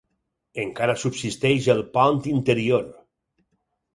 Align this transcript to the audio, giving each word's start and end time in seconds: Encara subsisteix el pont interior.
Encara 0.61 0.93
subsisteix 1.01 1.67
el 1.75 1.83
pont 1.97 2.19
interior. 2.33 2.87